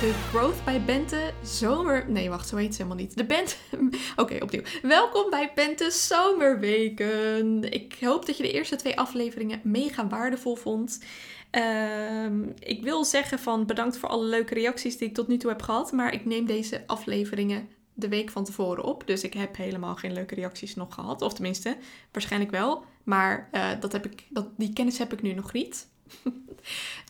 de 0.00 0.12
Growth 0.12 0.64
bij 0.64 0.84
Bente 0.84 1.32
Zomer... 1.42 2.10
Nee, 2.10 2.28
wacht, 2.28 2.48
zo 2.48 2.56
heet 2.56 2.74
ze 2.74 2.82
helemaal 2.82 3.04
niet. 3.04 3.16
De 3.16 3.24
Bente... 3.24 3.54
Oké, 4.16 4.38
opnieuw. 4.42 4.62
Welkom 4.82 5.30
bij 5.30 5.52
Bente 5.54 5.90
Zomerweken. 5.90 7.72
Ik 7.72 7.96
hoop 8.00 8.26
dat 8.26 8.36
je 8.36 8.42
de 8.42 8.52
eerste 8.52 8.76
twee 8.76 8.98
afleveringen 8.98 9.60
mega 9.62 10.06
waardevol 10.06 10.56
vond. 10.56 11.04
Ehm, 11.50 12.42
ik 12.58 12.82
wil 12.82 13.04
zeggen 13.04 13.38
van 13.38 13.66
bedankt 13.66 13.96
voor 13.96 14.08
alle 14.08 14.24
leuke 14.24 14.54
reacties 14.54 14.98
die 14.98 15.08
ik 15.08 15.14
tot 15.14 15.28
nu 15.28 15.36
toe 15.36 15.50
heb 15.50 15.62
gehad. 15.62 15.92
Maar 15.92 16.12
ik 16.12 16.24
neem 16.24 16.46
deze 16.46 16.82
afleveringen 16.86 17.68
de 17.94 18.08
week 18.08 18.30
van 18.30 18.44
tevoren 18.44 18.84
op. 18.84 19.06
Dus 19.06 19.22
ik 19.22 19.32
heb 19.32 19.56
helemaal 19.56 19.94
geen 19.96 20.12
leuke 20.12 20.34
reacties 20.34 20.74
nog 20.74 20.94
gehad. 20.94 21.22
Of 21.22 21.34
tenminste, 21.34 21.76
waarschijnlijk 22.12 22.52
wel. 22.52 22.84
Maar 23.04 23.48
uh, 23.52 23.70
dat 23.80 23.92
heb 23.92 24.06
ik, 24.06 24.24
dat, 24.30 24.48
die 24.56 24.72
kennis 24.72 24.98
heb 24.98 25.12
ik 25.12 25.22
nu 25.22 25.32
nog 25.32 25.52
niet. 25.52 25.86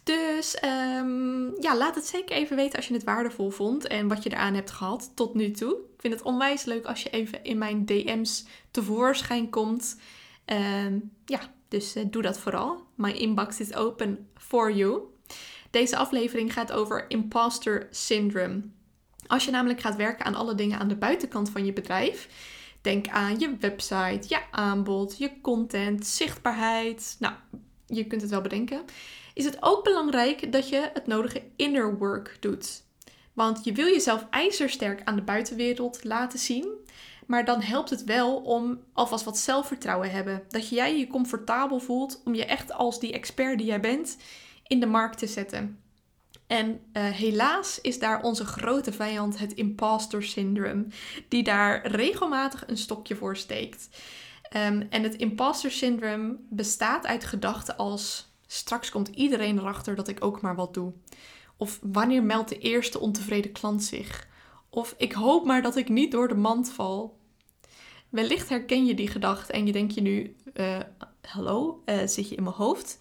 dus 0.02 0.56
um, 0.64 1.62
ja, 1.62 1.76
laat 1.76 1.94
het 1.94 2.06
zeker 2.06 2.36
even 2.36 2.56
weten 2.56 2.76
als 2.76 2.88
je 2.88 2.94
het 2.94 3.04
waardevol 3.04 3.50
vond 3.50 3.86
en 3.86 4.08
wat 4.08 4.22
je 4.22 4.30
eraan 4.32 4.54
hebt 4.54 4.70
gehad 4.70 5.10
tot 5.14 5.34
nu 5.34 5.50
toe. 5.50 5.72
Ik 5.72 6.00
vind 6.00 6.14
het 6.14 6.22
onwijs 6.22 6.64
leuk 6.64 6.84
als 6.84 7.02
je 7.02 7.10
even 7.10 7.44
in 7.44 7.58
mijn 7.58 7.86
DM's 7.86 8.44
tevoorschijn 8.70 9.50
komt. 9.50 9.96
Um, 10.46 11.12
ja, 11.24 11.40
dus 11.68 11.96
uh, 11.96 12.04
doe 12.10 12.22
dat 12.22 12.38
vooral. 12.38 12.86
My 12.94 13.10
inbox 13.10 13.60
is 13.60 13.74
open 13.74 14.28
for 14.36 14.72
you. 14.72 15.00
Deze 15.70 15.96
aflevering 15.96 16.52
gaat 16.52 16.72
over 16.72 17.04
imposter 17.08 17.88
syndrome. 17.90 18.62
Als 19.26 19.44
je 19.44 19.50
namelijk 19.50 19.80
gaat 19.80 19.96
werken 19.96 20.24
aan 20.24 20.34
alle 20.34 20.54
dingen 20.54 20.78
aan 20.78 20.88
de 20.88 20.96
buitenkant 20.96 21.50
van 21.50 21.64
je 21.64 21.72
bedrijf, 21.72 22.28
denk 22.80 23.08
aan 23.08 23.38
je 23.38 23.56
website, 23.60 24.20
je 24.28 24.40
aanbod, 24.50 25.18
je 25.18 25.40
content, 25.40 26.06
zichtbaarheid. 26.06 27.16
Nou, 27.18 27.34
je 27.86 28.06
kunt 28.06 28.20
het 28.20 28.30
wel 28.30 28.40
bedenken. 28.40 28.82
Is 29.38 29.44
het 29.44 29.56
ook 29.60 29.84
belangrijk 29.84 30.52
dat 30.52 30.68
je 30.68 30.90
het 30.94 31.06
nodige 31.06 31.42
inner 31.56 31.98
work 31.98 32.36
doet. 32.40 32.82
Want 33.32 33.64
je 33.64 33.72
wil 33.72 33.86
jezelf 33.86 34.26
ijzersterk 34.30 35.00
aan 35.04 35.16
de 35.16 35.22
buitenwereld 35.22 36.04
laten 36.04 36.38
zien. 36.38 36.68
Maar 37.26 37.44
dan 37.44 37.62
helpt 37.62 37.90
het 37.90 38.04
wel 38.04 38.36
om 38.36 38.80
alvast 38.92 39.24
wat 39.24 39.38
zelfvertrouwen 39.38 40.10
hebben. 40.10 40.42
Dat 40.48 40.68
jij 40.68 40.98
je 40.98 41.06
comfortabel 41.06 41.78
voelt 41.78 42.20
om 42.24 42.34
je 42.34 42.44
echt 42.44 42.72
als 42.72 43.00
die 43.00 43.12
expert 43.12 43.58
die 43.58 43.66
jij 43.66 43.80
bent 43.80 44.16
in 44.66 44.80
de 44.80 44.86
markt 44.86 45.18
te 45.18 45.26
zetten. 45.26 45.80
En 46.46 46.68
uh, 46.68 47.04
helaas 47.04 47.80
is 47.80 47.98
daar 47.98 48.22
onze 48.22 48.44
grote 48.44 48.92
vijand, 48.92 49.38
het 49.38 49.52
imposter 49.52 50.22
syndrome, 50.22 50.86
die 51.28 51.42
daar 51.42 51.86
regelmatig 51.86 52.64
een 52.66 52.78
stokje 52.78 53.16
voor 53.16 53.36
steekt. 53.36 53.88
Um, 54.56 54.86
en 54.90 55.02
het 55.02 55.14
imposter 55.14 55.70
syndrome 55.70 56.36
bestaat 56.48 57.06
uit 57.06 57.24
gedachten 57.24 57.76
als 57.76 58.27
straks 58.48 58.90
komt 58.90 59.08
iedereen 59.08 59.58
erachter 59.58 59.94
dat 59.94 60.08
ik 60.08 60.24
ook 60.24 60.40
maar 60.40 60.54
wat 60.54 60.74
doe. 60.74 60.92
Of 61.56 61.78
wanneer 61.82 62.22
meldt 62.22 62.48
de 62.48 62.58
eerste 62.58 62.98
ontevreden 62.98 63.52
klant 63.52 63.82
zich? 63.82 64.28
Of 64.70 64.94
ik 64.98 65.12
hoop 65.12 65.44
maar 65.44 65.62
dat 65.62 65.76
ik 65.76 65.88
niet 65.88 66.12
door 66.12 66.28
de 66.28 66.34
mand 66.34 66.70
val. 66.72 67.18
Wellicht 68.08 68.48
herken 68.48 68.86
je 68.86 68.94
die 68.94 69.08
gedachte 69.08 69.52
en 69.52 69.66
je 69.66 69.72
denkt 69.72 69.94
je 69.94 70.00
nu: 70.00 70.36
uh, 70.54 70.78
hallo, 71.22 71.82
uh, 71.86 71.96
zit 72.04 72.28
je 72.28 72.34
in 72.34 72.42
mijn 72.42 72.54
hoofd? 72.54 72.98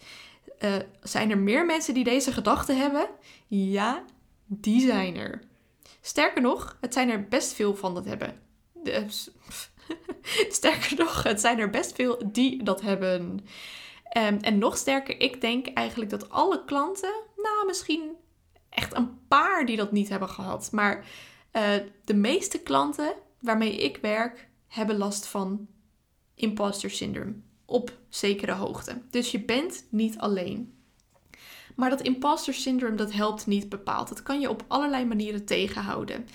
Uh, 0.60 0.76
zijn 1.02 1.30
er 1.30 1.38
meer 1.38 1.66
mensen 1.66 1.94
die 1.94 2.04
deze 2.04 2.32
gedachten 2.32 2.76
hebben? 2.76 3.08
Ja, 3.46 4.04
die 4.46 4.80
zijn 4.80 5.16
er. 5.16 5.42
Sterker 6.00 6.42
nog, 6.42 6.76
het 6.80 6.92
zijn 6.92 7.10
er 7.10 7.28
best 7.28 7.52
veel 7.52 7.76
van 7.76 7.94
dat 7.94 8.04
hebben. 8.04 8.40
Sterker 10.48 10.96
nog, 10.96 11.22
het 11.22 11.40
zijn 11.40 11.58
er 11.58 11.70
best 11.70 11.94
veel 11.94 12.22
die 12.32 12.62
dat 12.62 12.80
hebben. 12.80 13.40
Um, 14.16 14.38
en 14.40 14.58
nog 14.58 14.76
sterker, 14.76 15.20
ik 15.20 15.40
denk 15.40 15.66
eigenlijk 15.66 16.10
dat 16.10 16.30
alle 16.30 16.64
klanten, 16.64 17.12
nou 17.36 17.66
misschien 17.66 18.10
echt 18.68 18.96
een 18.96 19.26
paar 19.28 19.66
die 19.66 19.76
dat 19.76 19.92
niet 19.92 20.08
hebben 20.08 20.28
gehad, 20.28 20.72
maar 20.72 21.06
uh, 21.52 21.62
de 22.04 22.14
meeste 22.14 22.58
klanten 22.58 23.14
waarmee 23.40 23.76
ik 23.76 23.96
werk 23.96 24.48
hebben 24.66 24.96
last 24.96 25.26
van 25.26 25.66
imposter 26.34 26.90
syndrome 26.90 27.34
op 27.64 27.92
zekere 28.08 28.52
hoogte. 28.52 29.00
Dus 29.10 29.30
je 29.30 29.40
bent 29.40 29.84
niet 29.90 30.18
alleen. 30.18 30.72
Maar 31.76 31.90
dat 31.90 32.00
imposter 32.00 32.54
syndrome 32.54 32.96
dat 32.96 33.12
helpt 33.12 33.46
niet 33.46 33.68
bepaald. 33.68 34.08
Dat 34.08 34.22
kan 34.22 34.40
je 34.40 34.50
op 34.50 34.64
allerlei 34.68 35.04
manieren 35.04 35.44
tegenhouden. 35.44 36.28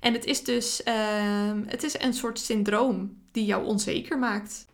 En 0.00 0.12
het 0.12 0.24
is 0.24 0.44
dus 0.44 0.80
uh, 0.84 1.52
het 1.66 1.82
is 1.82 2.00
een 2.00 2.14
soort 2.14 2.38
syndroom 2.38 3.22
die 3.32 3.44
jou 3.44 3.64
onzeker 3.64 4.18
maakt. 4.18 4.66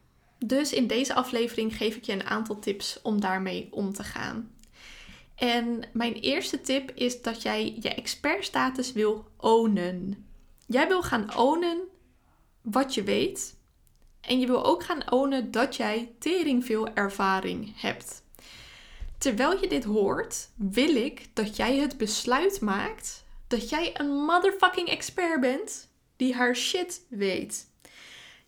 Dus 0.45 0.73
in 0.73 0.87
deze 0.87 1.15
aflevering 1.15 1.77
geef 1.77 1.97
ik 1.97 2.05
je 2.05 2.13
een 2.13 2.27
aantal 2.27 2.59
tips 2.59 3.03
om 3.03 3.21
daarmee 3.21 3.69
om 3.71 3.93
te 3.93 4.05
gaan. 4.05 4.51
En 5.35 5.83
mijn 5.93 6.13
eerste 6.13 6.61
tip 6.61 6.91
is 6.95 7.23
dat 7.23 7.43
jij 7.43 7.77
je 7.81 7.89
expertstatus 7.89 8.93
wil 8.93 9.25
ownen. 9.37 10.27
Jij 10.67 10.89
wil 10.89 11.03
gaan 11.03 11.37
ownen 11.37 11.79
wat 12.63 12.95
je 12.95 13.03
weet. 13.03 13.57
En 14.21 14.41
je 14.41 14.47
wil 14.47 14.65
ook 14.65 14.85
gaan 14.85 15.11
ownen 15.13 15.51
dat 15.51 15.77
jij 15.77 16.15
tering 16.19 16.65
veel 16.65 16.89
ervaring 16.95 17.81
hebt. 17.81 18.23
Terwijl 19.19 19.61
je 19.61 19.69
dit 19.69 19.85
hoort, 19.85 20.49
wil 20.55 20.97
ik 20.97 21.29
dat 21.33 21.57
jij 21.57 21.77
het 21.77 21.97
besluit 21.97 22.61
maakt 22.61 23.25
dat 23.47 23.69
jij 23.69 24.01
een 24.01 24.11
motherfucking 24.11 24.89
expert 24.89 25.41
bent 25.41 25.89
die 26.17 26.35
haar 26.35 26.57
shit 26.57 27.07
weet. 27.09 27.71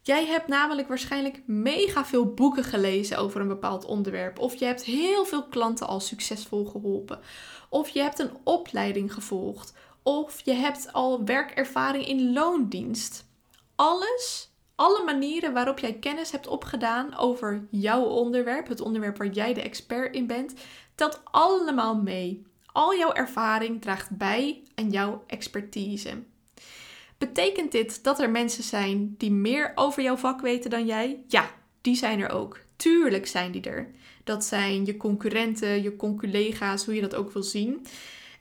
Jij 0.07 0.27
hebt 0.27 0.49
namelijk 0.49 0.89
waarschijnlijk 0.89 1.43
mega 1.47 2.05
veel 2.05 2.35
boeken 2.35 2.65
gelezen 2.65 3.19
over 3.19 3.41
een 3.41 3.49
bepaald 3.49 3.85
onderwerp. 3.85 4.39
Of 4.39 4.55
je 4.55 4.65
hebt 4.65 4.85
heel 4.85 5.25
veel 5.25 5.45
klanten 5.45 5.87
al 5.87 6.01
succesvol 6.01 6.65
geholpen. 6.65 7.21
Of 7.69 7.89
je 7.89 8.01
hebt 8.01 8.19
een 8.19 8.37
opleiding 8.43 9.15
gevolgd. 9.15 9.75
Of 10.03 10.41
je 10.45 10.53
hebt 10.53 10.93
al 10.93 11.25
werkervaring 11.25 12.07
in 12.07 12.33
loondienst. 12.33 13.27
Alles, 13.75 14.51
alle 14.75 15.05
manieren 15.05 15.53
waarop 15.53 15.79
jij 15.79 15.95
kennis 15.95 16.31
hebt 16.31 16.47
opgedaan 16.47 17.17
over 17.17 17.67
jouw 17.71 18.03
onderwerp, 18.03 18.69
het 18.69 18.81
onderwerp 18.81 19.17
waar 19.17 19.31
jij 19.31 19.55
de 19.55 19.63
expert 19.63 20.15
in 20.15 20.27
bent, 20.27 20.55
telt 20.95 21.21
allemaal 21.25 21.97
mee. 21.97 22.47
Al 22.73 22.97
jouw 22.97 23.13
ervaring 23.13 23.81
draagt 23.81 24.11
bij 24.11 24.63
aan 24.75 24.91
jouw 24.91 25.25
expertise. 25.27 26.23
Betekent 27.19 27.73
dit 27.73 28.05
dat 28.05 28.21
er 28.21 28.31
mensen 28.31 28.63
zijn 28.63 29.15
die 29.19 29.31
meer 29.31 29.73
over 29.75 30.03
jouw 30.03 30.17
vak 30.17 30.41
weten 30.41 30.71
dan 30.71 30.87
jij? 30.87 31.25
Ja, 31.27 31.51
die 31.81 31.95
zijn 31.95 32.21
er 32.21 32.31
ook. 32.31 32.61
Tuurlijk 32.77 33.27
zijn 33.27 33.53
die 33.53 33.63
er. 33.63 33.91
Dat 34.25 34.45
zijn 34.45 34.85
je 34.85 34.97
concurrenten, 34.97 35.83
je 35.83 35.97
conculega's, 35.97 36.85
hoe 36.85 36.95
je 36.95 37.01
dat 37.01 37.15
ook 37.15 37.33
wil 37.33 37.43
zien. 37.43 37.87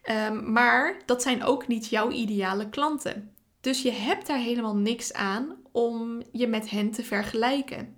Um, 0.10 0.52
maar 0.52 1.02
dat 1.06 1.22
zijn 1.22 1.44
ook 1.44 1.68
niet 1.68 1.90
jouw 1.90 2.12
ideale 2.12 2.70
klanten. 2.70 3.32
Dus 3.62 3.82
je 3.82 3.92
hebt 3.92 4.28
daar 4.28 4.40
helemaal 4.40 4.76
niks 4.76 5.14
aan 5.14 5.56
om 5.72 6.24
je 6.32 6.48
met 6.48 6.70
hen 6.70 6.92
te 6.92 7.04
vergelijken. 7.04 7.96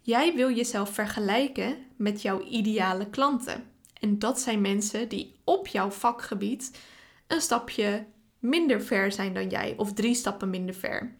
Jij 0.00 0.34
wil 0.34 0.54
jezelf 0.54 0.90
vergelijken 0.90 1.76
met 1.96 2.22
jouw 2.22 2.42
ideale 2.42 3.10
klanten. 3.10 3.64
En 4.00 4.18
dat 4.18 4.40
zijn 4.40 4.60
mensen 4.60 5.08
die 5.08 5.34
op 5.44 5.66
jouw 5.66 5.90
vakgebied 5.90 6.78
een 7.26 7.40
stapje 7.40 8.06
minder 8.44 8.82
ver 8.82 9.12
zijn 9.12 9.34
dan 9.34 9.48
jij, 9.48 9.74
of 9.76 9.92
drie 9.92 10.14
stappen 10.14 10.50
minder 10.50 10.74
ver. 10.74 11.16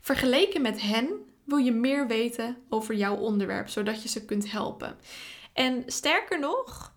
Vergeleken 0.00 0.62
met 0.62 0.80
hen 0.80 1.08
wil 1.44 1.58
je 1.58 1.72
meer 1.72 2.06
weten 2.06 2.56
over 2.68 2.94
jouw 2.94 3.16
onderwerp, 3.16 3.68
zodat 3.68 4.02
je 4.02 4.08
ze 4.08 4.24
kunt 4.24 4.50
helpen. 4.50 4.96
En 5.52 5.82
sterker 5.86 6.40
nog, 6.40 6.92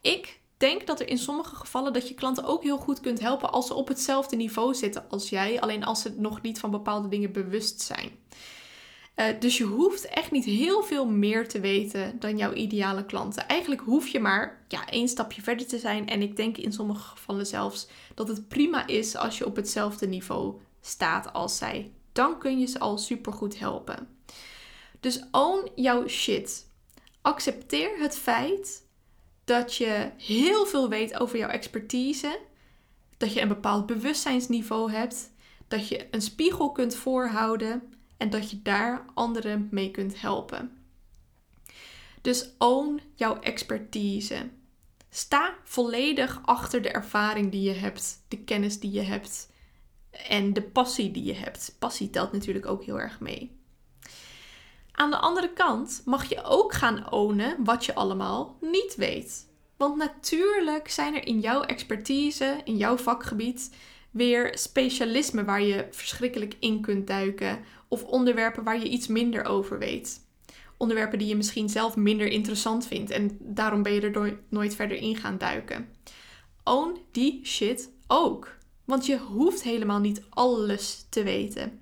ik 0.00 0.40
denk 0.56 0.86
dat 0.86 1.00
er 1.00 1.08
in 1.08 1.18
sommige 1.18 1.54
gevallen 1.54 1.92
dat 1.92 2.08
je 2.08 2.14
klanten 2.14 2.44
ook 2.44 2.62
heel 2.62 2.78
goed 2.78 3.00
kunt 3.00 3.20
helpen 3.20 3.52
als 3.52 3.66
ze 3.66 3.74
op 3.74 3.88
hetzelfde 3.88 4.36
niveau 4.36 4.74
zitten 4.74 5.04
als 5.08 5.28
jij, 5.28 5.60
alleen 5.60 5.84
als 5.84 6.02
ze 6.02 6.14
nog 6.16 6.42
niet 6.42 6.58
van 6.58 6.70
bepaalde 6.70 7.08
dingen 7.08 7.32
bewust 7.32 7.80
zijn. 7.80 8.10
Uh, 9.16 9.26
dus 9.40 9.58
je 9.58 9.64
hoeft 9.64 10.04
echt 10.04 10.30
niet 10.30 10.44
heel 10.44 10.82
veel 10.82 11.06
meer 11.06 11.48
te 11.48 11.60
weten 11.60 12.18
dan 12.18 12.36
jouw 12.36 12.52
ideale 12.52 13.04
klanten. 13.04 13.48
Eigenlijk 13.48 13.80
hoef 13.80 14.08
je 14.08 14.20
maar 14.20 14.64
ja, 14.68 14.88
één 14.88 15.08
stapje 15.08 15.42
verder 15.42 15.66
te 15.66 15.78
zijn. 15.78 16.08
En 16.08 16.22
ik 16.22 16.36
denk 16.36 16.56
in 16.56 16.72
sommige 16.72 17.08
gevallen 17.08 17.46
zelfs 17.46 17.88
dat 18.14 18.28
het 18.28 18.48
prima 18.48 18.86
is 18.86 19.16
als 19.16 19.38
je 19.38 19.46
op 19.46 19.56
hetzelfde 19.56 20.06
niveau 20.06 20.60
staat 20.80 21.32
als 21.32 21.56
zij. 21.56 21.92
Dan 22.12 22.38
kun 22.38 22.58
je 22.58 22.66
ze 22.66 22.78
al 22.78 22.98
supergoed 22.98 23.58
helpen. 23.58 24.08
Dus 25.00 25.22
own 25.30 25.70
jouw 25.74 26.08
shit. 26.08 26.66
Accepteer 27.22 27.98
het 27.98 28.16
feit 28.16 28.86
dat 29.44 29.76
je 29.76 30.10
heel 30.16 30.66
veel 30.66 30.88
weet 30.88 31.20
over 31.20 31.38
jouw 31.38 31.48
expertise. 31.48 32.38
Dat 33.16 33.32
je 33.32 33.40
een 33.40 33.48
bepaald 33.48 33.86
bewustzijnsniveau 33.86 34.92
hebt. 34.92 35.32
Dat 35.68 35.88
je 35.88 36.06
een 36.10 36.22
spiegel 36.22 36.72
kunt 36.72 36.94
voorhouden 36.94 37.91
en 38.22 38.30
dat 38.30 38.50
je 38.50 38.62
daar 38.62 39.04
anderen 39.14 39.68
mee 39.70 39.90
kunt 39.90 40.20
helpen. 40.20 40.76
Dus 42.20 42.48
own 42.58 43.00
jouw 43.14 43.40
expertise. 43.40 44.50
Sta 45.10 45.54
volledig 45.64 46.40
achter 46.44 46.82
de 46.82 46.88
ervaring 46.88 47.50
die 47.50 47.62
je 47.62 47.72
hebt, 47.72 48.24
de 48.28 48.38
kennis 48.38 48.80
die 48.80 48.90
je 48.90 49.00
hebt 49.00 49.50
en 50.28 50.52
de 50.52 50.62
passie 50.62 51.10
die 51.10 51.24
je 51.24 51.34
hebt. 51.34 51.76
Passie 51.78 52.10
telt 52.10 52.32
natuurlijk 52.32 52.66
ook 52.66 52.84
heel 52.84 53.00
erg 53.00 53.20
mee. 53.20 53.60
Aan 54.92 55.10
de 55.10 55.16
andere 55.16 55.52
kant 55.52 56.02
mag 56.04 56.28
je 56.28 56.42
ook 56.42 56.72
gaan 56.72 57.12
ownen 57.12 57.64
wat 57.64 57.84
je 57.84 57.94
allemaal 57.94 58.56
niet 58.60 58.94
weet. 58.94 59.46
Want 59.76 59.96
natuurlijk 59.96 60.88
zijn 60.88 61.14
er 61.14 61.26
in 61.26 61.40
jouw 61.40 61.62
expertise, 61.62 62.60
in 62.64 62.76
jouw 62.76 62.96
vakgebied, 62.96 63.70
weer 64.12 64.58
specialismen 64.58 65.44
waar 65.44 65.62
je 65.62 65.86
verschrikkelijk 65.90 66.54
in 66.58 66.80
kunt 66.80 67.06
duiken. 67.06 67.58
Of 67.88 68.04
onderwerpen 68.04 68.64
waar 68.64 68.78
je 68.78 68.88
iets 68.88 69.06
minder 69.06 69.44
over 69.44 69.78
weet. 69.78 70.20
Onderwerpen 70.76 71.18
die 71.18 71.28
je 71.28 71.36
misschien 71.36 71.68
zelf 71.68 71.96
minder 71.96 72.26
interessant 72.26 72.86
vindt 72.86 73.10
en 73.10 73.38
daarom 73.40 73.82
ben 73.82 73.92
je 73.92 74.00
er 74.00 74.38
nooit 74.48 74.74
verder 74.74 74.96
in 74.96 75.16
gaan 75.16 75.38
duiken. 75.38 75.88
Own 76.64 76.98
die 77.10 77.40
shit 77.44 77.90
ook. 78.06 78.56
Want 78.84 79.06
je 79.06 79.18
hoeft 79.18 79.62
helemaal 79.62 80.00
niet 80.00 80.22
alles 80.28 81.06
te 81.08 81.22
weten. 81.22 81.80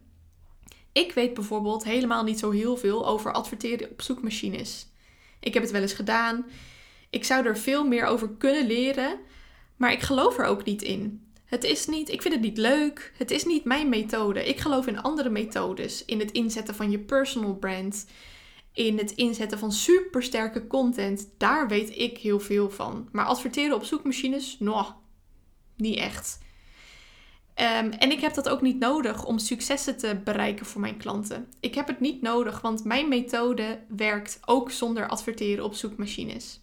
Ik 0.92 1.12
weet 1.12 1.34
bijvoorbeeld 1.34 1.84
helemaal 1.84 2.24
niet 2.24 2.38
zo 2.38 2.50
heel 2.50 2.76
veel 2.76 3.06
over 3.06 3.32
adverteren 3.32 3.90
op 3.90 4.02
zoekmachines. 4.02 4.86
Ik 5.40 5.54
heb 5.54 5.62
het 5.62 5.72
wel 5.72 5.82
eens 5.82 5.92
gedaan. 5.92 6.46
Ik 7.10 7.24
zou 7.24 7.46
er 7.46 7.58
veel 7.58 7.86
meer 7.86 8.04
over 8.04 8.30
kunnen 8.38 8.66
leren, 8.66 9.18
maar 9.76 9.92
ik 9.92 10.00
geloof 10.00 10.38
er 10.38 10.44
ook 10.44 10.64
niet 10.64 10.82
in. 10.82 11.29
Het 11.50 11.64
is 11.64 11.86
niet, 11.86 12.08
ik 12.08 12.22
vind 12.22 12.34
het 12.34 12.42
niet 12.42 12.58
leuk. 12.58 13.12
Het 13.16 13.30
is 13.30 13.44
niet 13.44 13.64
mijn 13.64 13.88
methode. 13.88 14.44
Ik 14.44 14.60
geloof 14.60 14.86
in 14.86 15.02
andere 15.02 15.30
methodes. 15.30 16.04
In 16.04 16.18
het 16.18 16.30
inzetten 16.30 16.74
van 16.74 16.90
je 16.90 16.98
personal 16.98 17.54
brand. 17.54 18.06
In 18.72 18.98
het 18.98 19.10
inzetten 19.10 19.58
van 19.58 19.72
supersterke 19.72 20.66
content. 20.66 21.28
Daar 21.36 21.68
weet 21.68 21.96
ik 21.96 22.18
heel 22.18 22.40
veel 22.40 22.70
van. 22.70 23.08
Maar 23.12 23.24
adverteren 23.24 23.76
op 23.76 23.84
zoekmachines, 23.84 24.56
nou, 24.58 24.86
niet 25.76 25.98
echt. 25.98 26.38
Ehm, 27.54 27.90
en 27.90 28.10
ik 28.10 28.20
heb 28.20 28.34
dat 28.34 28.48
ook 28.48 28.62
niet 28.62 28.78
nodig 28.78 29.24
om 29.24 29.38
successen 29.38 29.96
te 29.96 30.20
bereiken 30.24 30.66
voor 30.66 30.80
mijn 30.80 30.96
klanten. 30.96 31.48
Ik 31.60 31.74
heb 31.74 31.86
het 31.86 32.00
niet 32.00 32.22
nodig, 32.22 32.60
want 32.60 32.84
mijn 32.84 33.08
methode 33.08 33.80
werkt 33.88 34.40
ook 34.44 34.70
zonder 34.70 35.08
adverteren 35.08 35.64
op 35.64 35.74
zoekmachines. 35.74 36.60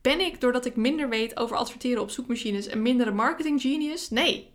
Ben 0.00 0.20
ik, 0.20 0.40
doordat 0.40 0.64
ik 0.64 0.76
minder 0.76 1.08
weet 1.08 1.36
over 1.36 1.56
adverteren 1.56 2.02
op 2.02 2.10
zoekmachines, 2.10 2.70
een 2.70 2.82
mindere 2.82 3.10
marketing 3.10 3.60
genius? 3.60 4.10
Nee. 4.10 4.50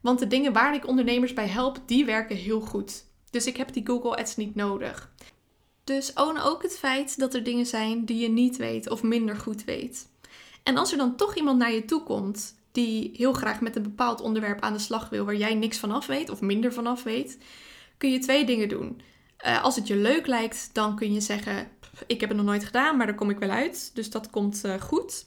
Want 0.00 0.18
de 0.18 0.26
dingen 0.26 0.52
waar 0.52 0.74
ik 0.74 0.86
ondernemers 0.86 1.32
bij 1.32 1.48
help, 1.48 1.80
die 1.86 2.04
werken 2.04 2.36
heel 2.36 2.60
goed. 2.60 3.04
Dus 3.30 3.46
ik 3.46 3.56
heb 3.56 3.72
die 3.72 3.86
Google 3.86 4.16
Ads 4.16 4.36
niet 4.36 4.54
nodig. 4.54 5.12
Dus 5.84 6.12
own 6.12 6.38
ook 6.38 6.62
het 6.62 6.78
feit 6.78 7.18
dat 7.18 7.34
er 7.34 7.42
dingen 7.42 7.66
zijn 7.66 8.04
die 8.04 8.18
je 8.18 8.28
niet 8.28 8.56
weet 8.56 8.90
of 8.90 9.02
minder 9.02 9.36
goed 9.36 9.64
weet. 9.64 10.08
En 10.62 10.76
als 10.76 10.92
er 10.92 10.98
dan 10.98 11.16
toch 11.16 11.36
iemand 11.36 11.58
naar 11.58 11.72
je 11.72 11.84
toe 11.84 12.02
komt 12.02 12.56
die 12.72 13.10
heel 13.14 13.32
graag 13.32 13.60
met 13.60 13.76
een 13.76 13.82
bepaald 13.82 14.20
onderwerp 14.20 14.60
aan 14.60 14.72
de 14.72 14.78
slag 14.78 15.08
wil 15.08 15.24
waar 15.24 15.36
jij 15.36 15.54
niks 15.54 15.78
vanaf 15.78 16.06
weet 16.06 16.30
of 16.30 16.40
minder 16.40 16.72
vanaf 16.72 17.02
weet, 17.02 17.38
kun 17.98 18.12
je 18.12 18.18
twee 18.18 18.44
dingen 18.44 18.68
doen. 18.68 19.00
Uh, 19.46 19.64
als 19.64 19.76
het 19.76 19.86
je 19.86 19.96
leuk 19.96 20.26
lijkt, 20.26 20.70
dan 20.72 20.96
kun 20.96 21.12
je 21.12 21.20
zeggen: 21.20 21.68
Ik 22.06 22.20
heb 22.20 22.28
het 22.28 22.38
nog 22.38 22.46
nooit 22.46 22.64
gedaan, 22.64 22.96
maar 22.96 23.06
daar 23.06 23.14
kom 23.14 23.30
ik 23.30 23.38
wel 23.38 23.50
uit. 23.50 23.90
Dus 23.94 24.10
dat 24.10 24.30
komt 24.30 24.62
uh, 24.66 24.74
goed. 24.80 25.26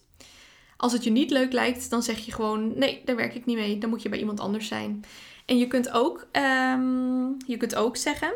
Als 0.77 0.93
het 0.93 1.03
je 1.03 1.09
niet 1.09 1.31
leuk 1.31 1.51
lijkt, 1.51 1.89
dan 1.89 2.03
zeg 2.03 2.19
je 2.19 2.31
gewoon: 2.31 2.77
Nee, 2.77 3.01
daar 3.05 3.15
werk 3.15 3.35
ik 3.35 3.45
niet 3.45 3.57
mee. 3.57 3.77
Dan 3.77 3.89
moet 3.89 4.01
je 4.01 4.09
bij 4.09 4.19
iemand 4.19 4.39
anders 4.39 4.67
zijn. 4.67 5.03
En 5.45 5.57
je 5.57 5.67
kunt 5.67 5.91
ook, 5.91 6.27
um, 6.31 7.37
je 7.47 7.57
kunt 7.57 7.75
ook 7.75 7.97
zeggen: 7.97 8.33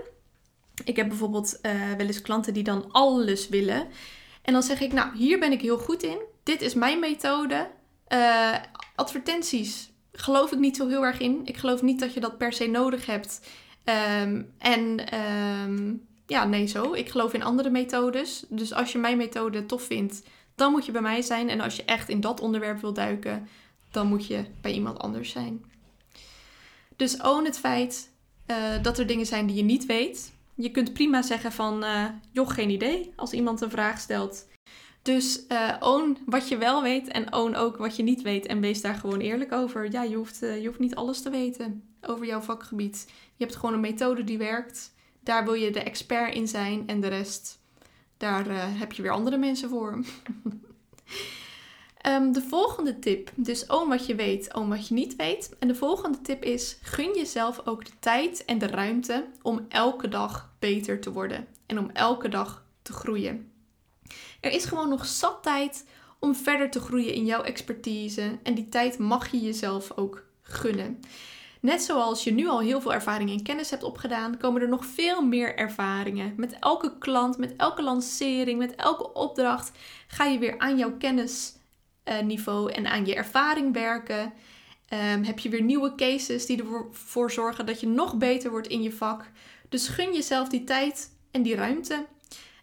Ik 0.83 0.95
heb 0.95 1.07
bijvoorbeeld 1.07 1.59
uh, 1.61 1.71
wel 1.97 2.07
eens 2.07 2.21
klanten 2.21 2.53
die 2.53 2.63
dan 2.63 2.91
alles 2.91 3.49
willen. 3.49 3.87
En 4.41 4.53
dan 4.53 4.63
zeg 4.63 4.81
ik: 4.81 4.93
Nou, 4.93 5.17
hier 5.17 5.39
ben 5.39 5.51
ik 5.51 5.61
heel 5.61 5.77
goed 5.77 6.03
in. 6.03 6.17
Dit 6.43 6.61
is 6.61 6.73
mijn 6.73 6.99
methode. 6.99 7.69
advertenties 8.95 9.93
geloof 10.15 10.51
ik 10.51 10.59
niet 10.59 10.75
zo 10.75 10.87
heel 10.87 11.05
erg 11.05 11.19
in. 11.19 11.41
Ik 11.43 11.57
geloof 11.57 11.81
niet 11.81 11.99
dat 11.99 12.13
je 12.13 12.19
dat 12.19 12.37
per 12.37 12.53
se 12.53 12.67
nodig 12.67 13.05
hebt. 13.05 13.41
Ehm, 13.83 14.41
en 14.57 15.09
ehm, 15.09 15.93
ja, 16.27 16.45
nee, 16.45 16.65
zo. 16.67 16.93
Ik 16.93 17.09
geloof 17.09 17.33
in 17.33 17.43
andere 17.43 17.69
methodes. 17.69 18.45
Dus 18.49 18.73
als 18.73 18.91
je 18.91 18.97
mijn 18.97 19.17
methode 19.17 19.65
tof 19.65 19.83
vindt, 19.83 20.23
dan 20.55 20.71
moet 20.71 20.85
je 20.85 20.91
bij 20.91 21.01
mij 21.01 21.21
zijn. 21.21 21.49
En 21.49 21.61
als 21.61 21.75
je 21.75 21.83
echt 21.83 22.09
in 22.09 22.21
dat 22.21 22.39
onderwerp 22.39 22.81
wil 22.81 22.93
duiken, 22.93 23.47
dan 23.91 24.07
moet 24.07 24.27
je 24.27 24.45
bij 24.61 24.71
iemand 24.71 24.99
anders 24.99 25.29
zijn. 25.29 25.65
Dus 26.95 27.21
own 27.21 27.45
het 27.45 27.59
feit 27.59 28.09
uh, 28.47 28.57
dat 28.81 28.97
er 28.97 29.07
dingen 29.07 29.25
zijn 29.25 29.45
die 29.45 29.55
je 29.55 29.63
niet 29.63 29.85
weet. 29.85 30.33
Je 30.55 30.71
kunt 30.71 30.93
prima 30.93 31.21
zeggen 31.21 31.51
van, 31.51 31.83
uh, 31.83 32.05
joh, 32.31 32.49
geen 32.49 32.69
idee, 32.69 33.13
als 33.15 33.33
iemand 33.33 33.61
een 33.61 33.69
vraag 33.69 33.99
stelt. 33.99 34.47
Dus 35.01 35.41
uh, 35.49 35.75
own 35.79 36.17
wat 36.25 36.47
je 36.47 36.57
wel 36.57 36.81
weet 36.81 37.07
en 37.07 37.33
own 37.33 37.55
ook 37.55 37.77
wat 37.77 37.95
je 37.95 38.03
niet 38.03 38.21
weet. 38.21 38.45
En 38.45 38.59
wees 38.59 38.81
daar 38.81 38.95
gewoon 38.95 39.19
eerlijk 39.19 39.51
over. 39.51 39.91
Ja, 39.91 40.03
je 40.03 40.15
hoeft, 40.15 40.39
je 40.39 40.63
hoeft 40.65 40.79
niet 40.79 40.95
alles 40.95 41.21
te 41.21 41.29
weten 41.29 41.83
over 42.01 42.25
jouw 42.25 42.41
vakgebied. 42.41 43.05
Je 43.35 43.43
hebt 43.43 43.55
gewoon 43.55 43.75
een 43.75 43.81
methode 43.81 44.23
die 44.23 44.37
werkt. 44.37 44.93
Daar 45.25 45.43
wil 45.43 45.53
je 45.53 45.71
de 45.71 45.79
expert 45.79 46.33
in 46.33 46.47
zijn 46.47 46.83
en 46.87 46.99
de 46.99 47.07
rest, 47.07 47.59
daar 48.17 48.47
uh, 48.47 48.63
heb 48.63 48.91
je 48.91 49.01
weer 49.01 49.11
andere 49.11 49.37
mensen 49.37 49.69
voor. 49.69 50.03
um, 52.07 52.31
de 52.37 52.41
volgende 52.41 52.99
tip, 52.99 53.31
dus 53.35 53.69
oom 53.69 53.89
wat 53.89 54.05
je 54.05 54.15
weet, 54.15 54.53
oom 54.53 54.69
wat 54.69 54.87
je 54.87 54.93
niet 54.93 55.15
weet. 55.15 55.55
En 55.59 55.67
de 55.67 55.75
volgende 55.75 56.21
tip 56.21 56.43
is, 56.43 56.77
gun 56.81 57.15
jezelf 57.15 57.61
ook 57.65 57.85
de 57.85 57.91
tijd 57.99 58.45
en 58.45 58.57
de 58.57 58.67
ruimte 58.67 59.25
om 59.41 59.65
elke 59.69 60.07
dag 60.07 60.53
beter 60.59 60.99
te 60.99 61.11
worden. 61.11 61.47
En 61.65 61.79
om 61.79 61.89
elke 61.89 62.29
dag 62.29 62.65
te 62.81 62.93
groeien. 62.93 63.51
Er 64.41 64.51
is 64.51 64.65
gewoon 64.65 64.89
nog 64.89 65.05
zat 65.05 65.43
tijd 65.43 65.85
om 66.19 66.35
verder 66.35 66.71
te 66.71 66.79
groeien 66.79 67.13
in 67.13 67.25
jouw 67.25 67.41
expertise. 67.41 68.37
En 68.43 68.53
die 68.53 68.69
tijd 68.69 68.97
mag 68.97 69.31
je 69.31 69.39
jezelf 69.39 69.91
ook 69.97 70.25
gunnen. 70.41 70.99
Net 71.65 71.81
zoals 71.81 72.23
je 72.23 72.31
nu 72.31 72.47
al 72.47 72.59
heel 72.59 72.81
veel 72.81 72.93
ervaring 72.93 73.29
en 73.29 73.43
kennis 73.43 73.69
hebt 73.69 73.83
opgedaan, 73.83 74.37
komen 74.37 74.61
er 74.61 74.67
nog 74.67 74.85
veel 74.85 75.21
meer 75.21 75.55
ervaringen. 75.55 76.33
Met 76.37 76.55
elke 76.59 76.97
klant, 76.97 77.37
met 77.37 77.53
elke 77.57 77.83
lancering, 77.83 78.59
met 78.59 78.75
elke 78.75 79.13
opdracht 79.13 79.71
ga 80.07 80.23
je 80.23 80.39
weer 80.39 80.59
aan 80.59 80.77
jouw 80.77 80.97
kennisniveau 80.97 82.71
en 82.71 82.87
aan 82.87 83.05
je 83.05 83.15
ervaring 83.15 83.73
werken. 83.73 84.33
Um, 85.13 85.23
heb 85.23 85.39
je 85.39 85.49
weer 85.49 85.61
nieuwe 85.61 85.95
cases 85.95 86.45
die 86.45 86.63
ervoor 86.63 87.31
zorgen 87.31 87.65
dat 87.65 87.79
je 87.79 87.87
nog 87.87 88.17
beter 88.17 88.49
wordt 88.49 88.67
in 88.67 88.81
je 88.81 88.91
vak. 88.91 89.31
Dus 89.69 89.87
gun 89.87 90.13
jezelf 90.13 90.49
die 90.49 90.63
tijd 90.63 91.09
en 91.31 91.41
die 91.41 91.55
ruimte. 91.55 92.05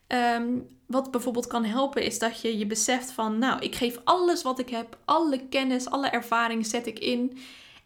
Ehm, 0.07 0.59
wat 0.87 1.11
bijvoorbeeld 1.11 1.47
kan 1.47 1.65
helpen 1.65 2.03
is 2.03 2.19
dat 2.19 2.41
je 2.41 2.59
je 2.59 2.67
beseft 2.67 3.11
van, 3.11 3.39
nou, 3.39 3.61
ik 3.61 3.75
geef 3.75 4.01
alles 4.05 4.43
wat 4.43 4.59
ik 4.59 4.69
heb, 4.69 4.99
alle 5.05 5.49
kennis, 5.49 5.91
alle 5.91 6.09
ervaring 6.09 6.67
zet 6.67 6.87
ik 6.87 6.99
in. 6.99 7.39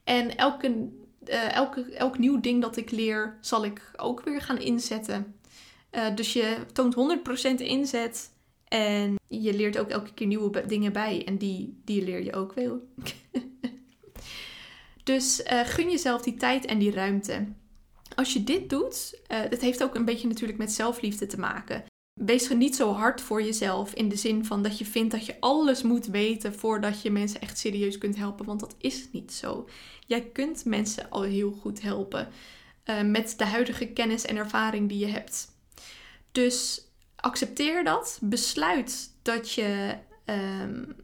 En 0.05 0.37
elke 0.37 0.89
uh, 1.29 1.57
elk 1.99 2.19
nieuw 2.19 2.41
ding 2.41 2.63
dat 2.63 2.77
ik 2.77 2.91
leer, 2.91 3.39
zal 3.41 3.65
ik 3.65 3.91
ook 3.97 4.21
weer 4.21 4.41
gaan 4.41 4.59
inzetten. 4.59 5.35
Uh, 5.93 6.15
dus 6.15 6.33
je 6.33 6.57
toont 6.73 6.95
100% 7.55 7.55
inzet 7.57 8.31
en 8.69 9.15
je 9.29 9.55
leert 9.55 9.79
ook 9.79 9.89
elke 9.89 10.15
keer 10.15 10.27
nieuwe 10.27 10.67
dingen 10.67 10.93
bij. 10.93 11.23
En 11.27 11.39
die, 11.39 11.81
die 11.85 12.05
leer 12.05 12.25
je 12.25 12.35
ook 12.35 12.53
wel. 12.53 12.89
dus 15.05 15.43
uh, 15.53 15.61
gun 15.61 15.91
jezelf 15.91 16.23
die 16.23 16.35
tijd 16.35 16.65
en 16.65 16.79
die 16.79 16.91
ruimte. 16.91 17.47
Als 18.15 18.33
je 18.33 18.45
dit 18.45 18.71
doet, 18.71 19.21
dat 19.51 19.61
heeft 19.61 19.83
ook 19.83 19.95
een 19.95 20.05
beetje 20.05 20.29
natuurlijk 20.29 20.59
met 20.59 20.73
zelfliefde 20.73 21.27
te 21.27 21.39
maken. 21.39 21.85
Wees 22.17 22.51
er 22.51 22.57
niet 22.57 22.77
zo 22.77 22.93
hard 22.93 23.21
voor 23.21 23.43
jezelf 23.43 23.95
in 23.95 24.09
de 24.09 24.17
zin 24.17 24.45
van 24.45 24.63
dat 24.63 24.79
je 24.79 24.85
vindt 24.85 25.13
dat 25.13 25.27
je 25.27 25.41
alles 25.41 25.83
moet 25.83 26.07
weten 26.07 26.55
voordat 26.55 27.03
je 27.03 27.11
mensen 27.11 27.41
echt 27.41 27.59
serieus 27.59 27.99
kunt 27.99 28.17
helpen, 28.17 28.47
want 28.47 28.61
dat 28.61 28.75
is 28.79 29.09
niet 29.13 29.33
zo. 29.33 29.69
Jij 30.07 30.21
kunt 30.21 30.65
mensen 30.65 31.11
al 31.11 31.23
heel 31.23 31.53
goed 31.53 31.83
helpen 31.83 32.29
uh, 32.85 33.03
met 33.03 33.35
de 33.37 33.45
huidige 33.45 33.87
kennis 33.87 34.25
en 34.25 34.37
ervaring 34.37 34.89
die 34.89 34.99
je 34.99 35.07
hebt. 35.07 35.49
Dus 36.33 36.87
accepteer 37.17 37.85
dat, 37.85 38.19
besluit 38.23 39.11
dat 39.23 39.53
je, 39.53 39.95
um, 40.25 40.97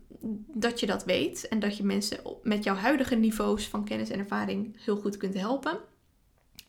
dat 0.47 0.81
je 0.81 0.87
dat 0.87 1.05
weet 1.05 1.49
en 1.49 1.61
dat 1.61 1.77
je 1.77 1.85
mensen 1.85 2.19
met 2.43 2.65
jouw 2.65 2.77
huidige 2.77 3.15
niveaus 3.15 3.69
van 3.69 3.85
kennis 3.85 4.11
en 4.11 4.19
ervaring 4.19 4.77
heel 4.85 4.97
goed 4.97 5.17
kunt 5.17 5.35
helpen. 5.35 5.79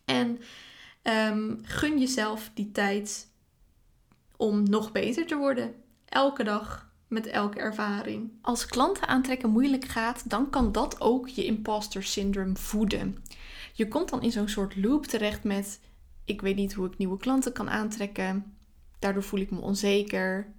En 0.06 0.40
um, 1.04 1.60
gun 1.64 2.00
jezelf 2.00 2.52
die 2.54 2.72
tijd 2.72 3.32
om 4.44 4.64
nog 4.70 4.92
beter 4.92 5.28
te 5.28 5.36
worden. 5.38 5.74
Elke 6.06 6.44
dag 6.44 6.92
met 7.08 7.28
elke 7.28 7.60
ervaring. 7.60 8.32
Als 8.42 8.66
klanten 8.66 9.08
aantrekken 9.08 9.50
moeilijk 9.50 9.86
gaat, 9.86 10.30
dan 10.30 10.50
kan 10.50 10.72
dat 10.72 11.02
ook 11.02 11.28
je 11.28 11.46
imposter 11.46 12.04
syndrome 12.04 12.56
voeden. 12.56 13.24
Je 13.74 13.88
komt 13.88 14.10
dan 14.10 14.22
in 14.22 14.32
zo'n 14.32 14.48
soort 14.48 14.76
loop 14.76 15.06
terecht 15.06 15.44
met: 15.44 15.80
ik 16.26 16.42
weet 16.42 16.56
niet 16.56 16.74
hoe 16.74 16.88
ik 16.88 16.98
nieuwe 16.98 17.18
klanten 17.18 17.54
kan 17.54 17.70
aantrekken. 17.70 18.56
Daardoor 19.00 19.24
voel 19.24 19.40
ik 19.40 19.52
me 19.52 19.60
onzeker. 19.60 20.54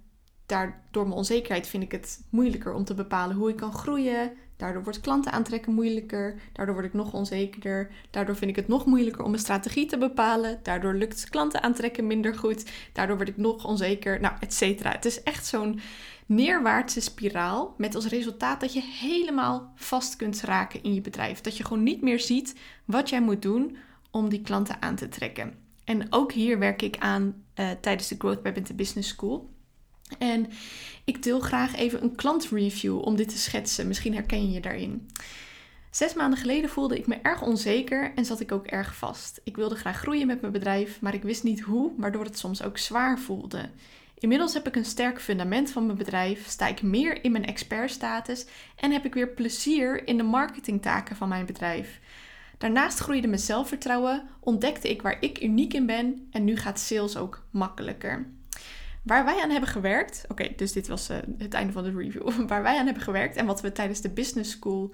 Daardoor 0.45 1.03
mijn 1.03 1.17
onzekerheid 1.17 1.67
vind 1.67 1.83
ik 1.83 1.91
het 1.91 2.25
moeilijker 2.29 2.73
om 2.73 2.83
te 2.83 2.93
bepalen 2.93 3.35
hoe 3.35 3.49
ik 3.49 3.55
kan 3.55 3.73
groeien. 3.73 4.31
Daardoor 4.57 4.83
wordt 4.83 5.01
klanten 5.01 5.31
aantrekken 5.31 5.73
moeilijker. 5.73 6.39
Daardoor 6.53 6.75
word 6.75 6.87
ik 6.87 6.93
nog 6.93 7.13
onzekerder. 7.13 7.91
Daardoor 8.11 8.35
vind 8.35 8.49
ik 8.49 8.55
het 8.55 8.67
nog 8.67 8.85
moeilijker 8.85 9.23
om 9.23 9.33
een 9.33 9.39
strategie 9.39 9.85
te 9.85 9.97
bepalen. 9.97 10.59
Daardoor 10.63 10.93
lukt 10.93 11.29
klanten 11.29 11.63
aantrekken 11.63 12.07
minder 12.07 12.35
goed. 12.35 12.71
Daardoor 12.93 13.15
word 13.15 13.29
ik 13.29 13.37
nog 13.37 13.65
onzeker. 13.65 14.21
Nou, 14.21 14.33
et 14.39 14.53
cetera. 14.53 14.91
Het 14.91 15.05
is 15.05 15.23
echt 15.23 15.45
zo'n 15.45 15.79
neerwaartse 16.25 17.01
spiraal. 17.01 17.73
Met 17.77 17.95
als 17.95 18.07
resultaat 18.07 18.59
dat 18.59 18.73
je 18.73 18.81
helemaal 18.81 19.71
vast 19.75 20.15
kunt 20.15 20.41
raken 20.41 20.83
in 20.83 20.93
je 20.93 21.01
bedrijf. 21.01 21.41
Dat 21.41 21.57
je 21.57 21.63
gewoon 21.63 21.83
niet 21.83 22.01
meer 22.01 22.19
ziet 22.19 22.55
wat 22.85 23.09
jij 23.09 23.21
moet 23.21 23.41
doen 23.41 23.77
om 24.11 24.29
die 24.29 24.41
klanten 24.41 24.81
aan 24.81 24.95
te 24.95 25.09
trekken. 25.09 25.53
En 25.83 26.07
ook 26.09 26.31
hier 26.31 26.59
werk 26.59 26.81
ik 26.81 26.97
aan 26.97 27.43
uh, 27.55 27.69
tijdens 27.81 28.07
de 28.07 28.15
Growth 28.17 28.41
by 28.41 28.51
Bente 28.51 28.73
Business 28.73 29.09
School. 29.09 29.53
En 30.17 30.47
ik 31.03 31.23
deel 31.23 31.39
graag 31.39 31.75
even 31.75 32.03
een 32.03 32.15
klantreview 32.15 33.05
om 33.05 33.15
dit 33.15 33.29
te 33.29 33.37
schetsen. 33.37 33.87
Misschien 33.87 34.13
herken 34.13 34.47
je 34.47 34.51
je 34.51 34.61
daarin. 34.61 35.09
Zes 35.89 36.13
maanden 36.13 36.39
geleden 36.39 36.69
voelde 36.69 36.97
ik 36.97 37.07
me 37.07 37.15
erg 37.21 37.41
onzeker 37.41 38.11
en 38.15 38.25
zat 38.25 38.39
ik 38.39 38.51
ook 38.51 38.65
erg 38.65 38.95
vast. 38.95 39.41
Ik 39.43 39.55
wilde 39.55 39.75
graag 39.75 39.97
groeien 39.97 40.27
met 40.27 40.41
mijn 40.41 40.53
bedrijf, 40.53 41.01
maar 41.01 41.13
ik 41.13 41.23
wist 41.23 41.43
niet 41.43 41.61
hoe, 41.61 41.91
waardoor 41.97 42.23
het 42.23 42.37
soms 42.37 42.63
ook 42.63 42.77
zwaar 42.77 43.19
voelde. 43.19 43.69
Inmiddels 44.19 44.53
heb 44.53 44.67
ik 44.67 44.75
een 44.75 44.85
sterk 44.85 45.21
fundament 45.21 45.71
van 45.71 45.85
mijn 45.85 45.97
bedrijf, 45.97 46.47
sta 46.47 46.67
ik 46.67 46.81
meer 46.81 47.23
in 47.23 47.31
mijn 47.31 47.45
expertstatus 47.45 48.45
en 48.75 48.91
heb 48.91 49.05
ik 49.05 49.13
weer 49.13 49.29
plezier 49.29 50.07
in 50.07 50.17
de 50.17 50.23
marketingtaken 50.23 51.15
van 51.15 51.29
mijn 51.29 51.45
bedrijf. 51.45 51.99
Daarnaast 52.57 52.99
groeide 52.99 53.27
mijn 53.27 53.39
zelfvertrouwen, 53.39 54.27
ontdekte 54.39 54.89
ik 54.89 55.01
waar 55.01 55.17
ik 55.19 55.41
uniek 55.41 55.73
in 55.73 55.85
ben 55.85 56.27
en 56.31 56.43
nu 56.43 56.57
gaat 56.57 56.79
sales 56.79 57.17
ook 57.17 57.45
makkelijker. 57.51 58.27
Waar 59.05 59.25
wij 59.25 59.41
aan 59.41 59.49
hebben 59.49 59.69
gewerkt, 59.69 60.25
oké, 60.27 60.53
dus 60.55 60.71
dit 60.71 60.87
was 60.87 61.09
uh, 61.09 61.17
het 61.37 61.53
einde 61.53 61.73
van 61.73 61.83
de 61.83 61.91
review. 61.91 62.29
Waar 62.47 62.63
wij 62.63 62.77
aan 62.77 62.85
hebben 62.85 63.03
gewerkt 63.03 63.35
en 63.35 63.45
wat 63.45 63.61
we 63.61 63.71
tijdens 63.71 64.01
de 64.01 64.09
business 64.09 64.51
school 64.51 64.93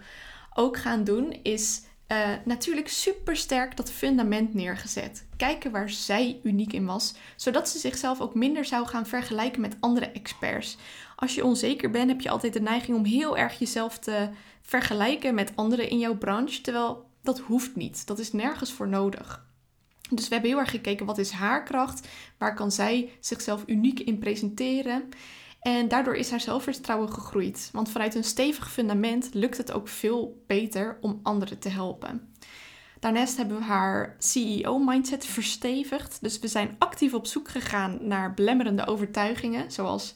ook 0.53 0.77
gaan 0.77 1.03
doen, 1.03 1.39
is 1.43 1.81
uh, 2.07 2.29
natuurlijk 2.45 2.87
super 2.87 3.35
sterk 3.35 3.77
dat 3.77 3.91
fundament 3.91 4.53
neergezet. 4.53 5.25
Kijken 5.37 5.71
waar 5.71 5.89
zij 5.89 6.39
uniek 6.43 6.73
in 6.73 6.85
was, 6.85 7.13
zodat 7.35 7.69
ze 7.69 7.79
zichzelf 7.79 8.21
ook 8.21 8.35
minder 8.35 8.65
zou 8.65 8.87
gaan 8.87 9.05
vergelijken 9.05 9.61
met 9.61 9.77
andere 9.79 10.11
experts. 10.11 10.77
Als 11.15 11.35
je 11.35 11.45
onzeker 11.45 11.89
bent, 11.89 12.09
heb 12.09 12.21
je 12.21 12.29
altijd 12.29 12.53
de 12.53 12.61
neiging 12.61 12.97
om 12.97 13.05
heel 13.05 13.37
erg 13.37 13.59
jezelf 13.59 13.99
te 13.99 14.29
vergelijken 14.61 15.35
met 15.35 15.51
anderen 15.55 15.89
in 15.89 15.99
jouw 15.99 16.17
branche, 16.17 16.61
terwijl 16.61 17.09
dat 17.21 17.39
hoeft 17.39 17.75
niet. 17.75 18.07
Dat 18.07 18.19
is 18.19 18.31
nergens 18.31 18.71
voor 18.71 18.87
nodig. 18.87 19.49
Dus 20.11 20.27
we 20.27 20.33
hebben 20.33 20.51
heel 20.51 20.59
erg 20.59 20.69
gekeken 20.69 21.05
wat 21.05 21.17
is 21.17 21.31
haar 21.31 21.63
kracht, 21.63 22.07
waar 22.37 22.55
kan 22.55 22.71
zij 22.71 23.11
zichzelf 23.19 23.63
uniek 23.65 23.99
in 23.99 24.19
presenteren. 24.19 25.09
En 25.61 25.87
daardoor 25.87 26.15
is 26.15 26.29
haar 26.29 26.39
zelfvertrouwen 26.39 27.13
gegroeid. 27.13 27.69
Want 27.71 27.89
vanuit 27.89 28.15
een 28.15 28.23
stevig 28.23 28.71
fundament 28.71 29.29
lukt 29.33 29.57
het 29.57 29.71
ook 29.71 29.87
veel 29.87 30.43
beter 30.47 30.97
om 31.01 31.19
anderen 31.23 31.59
te 31.59 31.69
helpen. 31.69 32.33
Daarnaast 32.99 33.37
hebben 33.37 33.57
we 33.57 33.63
haar 33.63 34.15
CEO-mindset 34.19 35.25
verstevigd. 35.25 36.17
Dus 36.21 36.39
we 36.39 36.47
zijn 36.47 36.75
actief 36.79 37.13
op 37.13 37.25
zoek 37.25 37.49
gegaan 37.49 37.97
naar 38.01 38.33
belemmerende 38.33 38.87
overtuigingen. 38.87 39.71
Zoals 39.71 40.15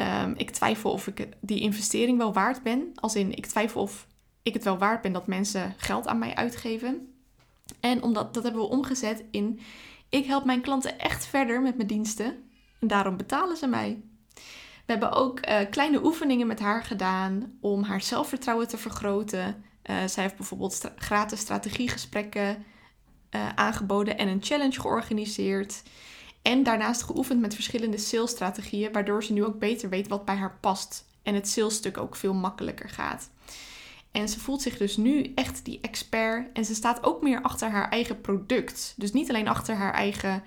um, 0.00 0.34
ik 0.36 0.50
twijfel 0.50 0.90
of 0.90 1.06
ik 1.06 1.28
die 1.40 1.60
investering 1.60 2.18
wel 2.18 2.32
waard 2.32 2.62
ben. 2.62 2.92
Als 2.94 3.14
in 3.14 3.36
ik 3.36 3.46
twijfel 3.46 3.80
of 3.80 4.06
ik 4.42 4.54
het 4.54 4.64
wel 4.64 4.78
waard 4.78 5.02
ben 5.02 5.12
dat 5.12 5.26
mensen 5.26 5.74
geld 5.76 6.06
aan 6.06 6.18
mij 6.18 6.34
uitgeven. 6.34 7.13
En 7.80 8.02
omdat 8.02 8.34
dat 8.34 8.42
hebben 8.42 8.62
we 8.62 8.68
omgezet 8.68 9.24
in 9.30 9.60
ik 10.08 10.26
help 10.26 10.44
mijn 10.44 10.60
klanten 10.60 10.98
echt 10.98 11.26
verder 11.26 11.62
met 11.62 11.76
mijn 11.76 11.88
diensten 11.88 12.26
en 12.80 12.86
daarom 12.88 13.16
betalen 13.16 13.56
ze 13.56 13.66
mij. 13.66 14.02
We 14.86 14.92
hebben 14.92 15.12
ook 15.12 15.46
uh, 15.46 15.58
kleine 15.70 16.04
oefeningen 16.04 16.46
met 16.46 16.60
haar 16.60 16.84
gedaan 16.84 17.56
om 17.60 17.82
haar 17.82 18.00
zelfvertrouwen 18.00 18.68
te 18.68 18.78
vergroten. 18.78 19.64
Uh, 19.90 19.96
zij 20.06 20.22
heeft 20.22 20.36
bijvoorbeeld 20.36 20.90
gratis 20.96 21.40
strategiegesprekken 21.40 22.64
uh, 23.30 23.48
aangeboden 23.54 24.18
en 24.18 24.28
een 24.28 24.42
challenge 24.42 24.80
georganiseerd. 24.80 25.82
En 26.42 26.62
daarnaast 26.62 27.02
geoefend 27.02 27.40
met 27.40 27.54
verschillende 27.54 27.98
salesstrategieën, 27.98 28.92
waardoor 28.92 29.24
ze 29.24 29.32
nu 29.32 29.44
ook 29.44 29.58
beter 29.58 29.88
weet 29.88 30.08
wat 30.08 30.24
bij 30.24 30.36
haar 30.36 30.58
past. 30.60 31.04
En 31.22 31.34
het 31.34 31.48
salesstuk 31.48 31.98
ook 31.98 32.16
veel 32.16 32.34
makkelijker 32.34 32.88
gaat. 32.88 33.30
En 34.14 34.28
ze 34.28 34.40
voelt 34.40 34.62
zich 34.62 34.76
dus 34.76 34.96
nu 34.96 35.32
echt 35.34 35.64
die 35.64 35.78
expert. 35.80 36.52
En 36.52 36.64
ze 36.64 36.74
staat 36.74 37.04
ook 37.04 37.22
meer 37.22 37.42
achter 37.42 37.70
haar 37.70 37.88
eigen 37.88 38.20
product. 38.20 38.94
Dus 38.96 39.12
niet 39.12 39.28
alleen 39.28 39.48
achter 39.48 39.74
haar 39.74 39.92
eigen 39.92 40.42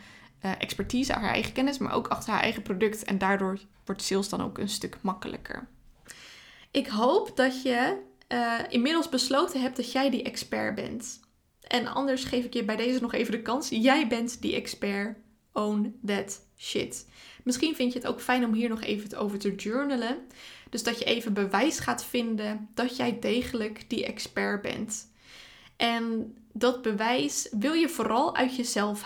uh, 0.45 0.51
expertise, 0.57 1.13
haar 1.13 1.33
eigen 1.33 1.53
kennis, 1.53 1.77
maar 1.77 1.93
ook 1.93 2.07
achter 2.07 2.33
haar 2.33 2.41
eigen 2.41 2.61
product. 2.61 3.03
En 3.03 3.17
daardoor 3.17 3.59
wordt 3.85 4.01
sales 4.01 4.29
dan 4.29 4.41
ook 4.41 4.57
een 4.57 4.69
stuk 4.69 4.97
makkelijker. 5.01 5.67
Ik 6.71 6.87
hoop 6.87 7.35
dat 7.35 7.61
je 7.61 7.97
uh, 8.27 8.59
inmiddels 8.69 9.09
besloten 9.09 9.61
hebt 9.61 9.75
dat 9.75 9.91
jij 9.91 10.09
die 10.09 10.23
expert 10.23 10.75
bent. 10.75 11.19
En 11.61 11.87
anders 11.87 12.23
geef 12.23 12.45
ik 12.45 12.53
je 12.53 12.63
bij 12.63 12.75
deze 12.75 13.01
nog 13.01 13.13
even 13.13 13.31
de 13.31 13.41
kans. 13.41 13.69
Jij 13.69 14.07
bent 14.07 14.41
die 14.41 14.55
expert. 14.55 15.17
Own 15.53 15.99
that 16.05 16.41
shit. 16.57 17.07
Misschien 17.43 17.75
vind 17.75 17.93
je 17.93 17.99
het 17.99 18.07
ook 18.07 18.21
fijn 18.21 18.45
om 18.45 18.53
hier 18.53 18.69
nog 18.69 18.81
even 18.81 19.17
over 19.17 19.39
te 19.39 19.55
journalen. 19.55 20.17
Dus 20.69 20.83
dat 20.83 20.99
je 20.99 21.05
even 21.05 21.33
bewijs 21.33 21.79
gaat 21.79 22.05
vinden 22.05 22.69
dat 22.73 22.97
jij 22.97 23.19
degelijk 23.19 23.89
die 23.89 24.05
expert 24.05 24.61
bent. 24.61 25.11
En 25.75 26.35
dat 26.53 26.81
bewijs 26.81 27.47
wil 27.51 27.73
je 27.73 27.89
vooral 27.89 28.35
uit 28.35 28.55
jezelf 28.55 29.01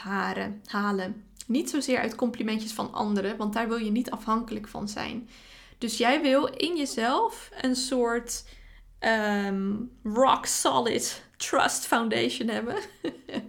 halen. 0.66 1.26
Niet 1.48 1.70
zozeer 1.70 2.00
uit 2.00 2.16
complimentjes 2.16 2.72
van 2.72 2.94
anderen, 2.94 3.38
want 3.38 3.54
daar 3.54 3.68
wil 3.68 3.78
je 3.78 3.92
niet 3.92 4.12
afhankelijk 4.12 4.68
van 4.68 4.88
zijn. 4.88 5.30
Dus 5.78 5.98
jij 5.98 6.22
wil 6.22 6.46
in 6.46 6.78
jezelf 6.78 7.50
een 7.62 7.76
soort 7.76 8.44
um, 9.00 9.92
rock 10.04 10.46
solid 10.46 11.24
trust 11.38 11.86
foundation 11.86 12.48
hebben. 12.48 12.76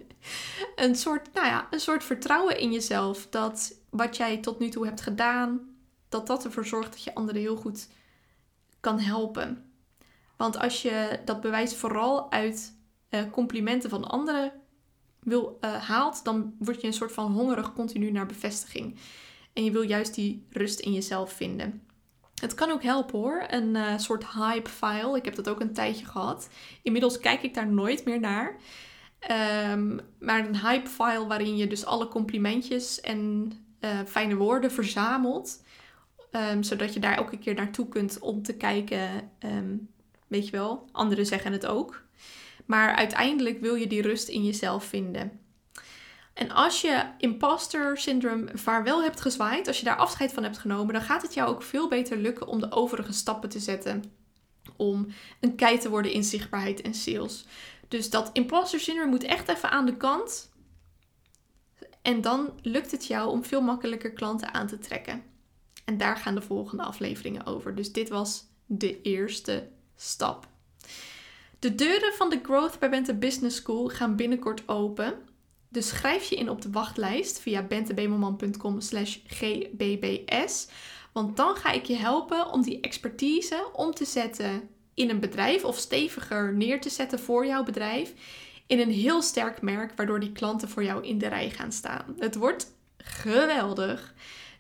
een, 0.77 0.97
soort, 0.97 1.35
nou 1.35 1.47
ja, 1.47 1.67
een 1.71 1.81
soort 1.81 2.05
vertrouwen 2.05 2.59
in 2.59 2.73
jezelf 2.73 3.27
dat 3.31 3.75
wat 3.91 4.17
jij 4.17 4.39
tot 4.39 4.59
nu 4.59 4.69
toe 4.69 4.87
hebt 4.87 5.01
gedaan, 5.01 5.61
dat 6.09 6.27
dat 6.27 6.45
ervoor 6.45 6.67
zorgt 6.67 6.93
dat 6.93 7.05
je 7.05 7.15
anderen 7.15 7.41
heel 7.41 7.57
goed 7.57 7.89
kan 8.83 8.99
helpen. 8.99 9.73
Want 10.37 10.59
als 10.59 10.83
je 10.83 11.21
dat 11.25 11.41
bewijs 11.41 11.77
vooral 11.77 12.31
uit 12.31 12.77
uh, 13.11 13.21
complimenten 13.31 13.91
van 13.91 14.09
anderen 14.09 14.53
wil, 15.21 15.59
uh, 15.61 15.75
haalt, 15.75 16.25
dan 16.25 16.55
word 16.59 16.81
je 16.81 16.87
een 16.87 16.93
soort 16.93 17.13
van 17.13 17.33
hongerig 17.33 17.73
continu 17.73 18.11
naar 18.11 18.27
bevestiging. 18.27 18.99
En 19.53 19.65
je 19.65 19.71
wil 19.71 19.83
juist 19.83 20.15
die 20.15 20.47
rust 20.51 20.81
in 20.81 20.93
jezelf 20.93 21.33
vinden. 21.33 21.83
Het 22.41 22.55
kan 22.55 22.71
ook 22.71 22.83
helpen 22.83 23.19
hoor, 23.19 23.45
een 23.49 23.75
uh, 23.75 23.99
soort 23.99 24.27
hype 24.33 24.71
file. 24.71 25.17
Ik 25.17 25.25
heb 25.25 25.35
dat 25.35 25.49
ook 25.49 25.61
een 25.61 25.73
tijdje 25.73 26.05
gehad. 26.05 26.49
Inmiddels 26.83 27.19
kijk 27.19 27.43
ik 27.43 27.55
daar 27.55 27.69
nooit 27.69 28.05
meer 28.05 28.21
naar. 28.21 28.57
Um, 29.71 30.01
maar 30.19 30.47
een 30.47 30.61
hype 30.61 30.89
file 30.89 31.27
waarin 31.27 31.57
je 31.57 31.67
dus 31.67 31.85
alle 31.85 32.09
complimentjes 32.09 33.01
en 33.01 33.53
fijne 34.07 34.37
woorden 34.37 34.71
verzamelt. 34.71 35.63
Um, 36.33 36.63
zodat 36.63 36.95
je 36.95 37.01
daar 37.01 37.17
elke 37.17 37.39
keer 37.39 37.55
naartoe 37.55 37.89
kunt 37.89 38.19
om 38.19 38.43
te 38.43 38.57
kijken. 38.57 39.31
Um, 39.45 39.89
weet 40.27 40.45
je 40.45 40.53
wel, 40.53 40.89
anderen 40.93 41.27
zeggen 41.27 41.53
het 41.53 41.67
ook. 41.67 42.03
Maar 42.67 42.95
uiteindelijk 42.95 43.61
wil 43.61 43.75
je 43.75 43.87
die 43.87 44.03
rust 44.03 44.29
in 44.29 44.45
jezelf 44.45 44.85
vinden. 44.85 45.41
En 46.35 46.51
als 46.51 46.81
je 46.81 47.05
imposter 47.19 47.99
syndroom 47.99 48.49
vaarwel 48.53 49.03
hebt 49.03 49.21
gezwaaid, 49.21 49.67
als 49.67 49.79
je 49.79 49.85
daar 49.85 49.97
afscheid 49.97 50.33
van 50.33 50.43
hebt 50.43 50.59
genomen, 50.59 50.93
dan 50.93 51.03
gaat 51.03 51.23
het 51.23 51.35
jou 51.35 51.49
ook 51.49 51.63
veel 51.63 51.89
beter 51.89 52.17
lukken 52.17 52.47
om 52.47 52.61
de 52.61 52.73
overige 52.73 53.13
stappen 53.13 53.49
te 53.49 53.59
zetten. 53.59 54.05
Om 54.77 55.07
een 55.41 55.55
kei 55.55 55.79
te 55.79 55.89
worden 55.89 56.13
in 56.13 56.25
zichtbaarheid 56.25 56.81
en 56.81 56.95
sales. 56.95 57.47
Dus 57.89 58.11
dat 58.11 58.31
imposter 58.33 58.81
syndroom 58.81 59.09
moet 59.09 59.25
echt 59.25 59.49
even 59.49 59.71
aan 59.71 59.87
de 59.87 59.97
kant. 59.97 60.51
En 62.03 62.21
dan 62.21 62.51
lukt 62.63 62.91
het 62.91 63.07
jou 63.07 63.31
om 63.31 63.45
veel 63.45 63.61
makkelijker 63.61 64.13
klanten 64.13 64.55
aan 64.55 64.67
te 64.67 64.79
trekken. 64.79 65.32
En 65.85 65.99
daar 65.99 66.17
gaan 66.17 66.35
de 66.35 66.43
volgende 66.43 66.83
afleveringen 66.83 67.47
over. 67.47 67.75
Dus 67.75 67.93
dit 67.93 68.09
was 68.09 68.45
de 68.67 69.01
eerste 69.03 69.69
stap. 69.97 70.47
De 71.59 71.75
deuren 71.75 72.13
van 72.13 72.31
de 72.31 72.41
Growth 72.43 72.79
by 72.79 72.89
Bente 72.89 73.15
Business 73.15 73.57
School 73.57 73.89
gaan 73.89 74.17
binnenkort 74.17 74.69
open. 74.69 75.15
Dus 75.69 75.89
schrijf 75.89 76.29
je 76.29 76.37
in 76.37 76.51
op 76.51 76.63
de 76.63 76.71
wachtlijst 76.71 77.41
via 77.41 77.63
bentebemelman.com 77.63 78.81
slash 78.81 79.19
gbbs. 79.27 80.69
Want 81.13 81.37
dan 81.37 81.57
ga 81.57 81.73
ik 81.73 81.85
je 81.85 81.97
helpen 81.97 82.51
om 82.51 82.63
die 82.63 82.81
expertise 82.81 83.69
om 83.73 83.95
te 83.95 84.05
zetten 84.05 84.69
in 84.95 85.11
een 85.11 85.21
bedrijf 85.21 85.65
of 85.65 85.77
steviger 85.77 86.55
neer 86.55 86.81
te 86.81 86.91
zetten 86.91 87.19
voor 87.19 87.47
jouw 87.47 87.65
bedrijf. 87.65 88.13
In 88.67 88.81
een 88.81 88.91
heel 88.91 89.23
sterk 89.23 89.63
merk, 89.63 89.93
waardoor 89.97 90.21
die 90.21 90.33
klanten 90.33 90.69
voor 90.69 90.85
jou 90.85 91.05
in 91.05 91.19
de 91.19 91.29
rij 91.29 91.51
gaan 91.51 91.73
staan. 91.73 92.17
Het 92.19 92.35
wordt 92.35 92.67
geweldig. 92.97 94.15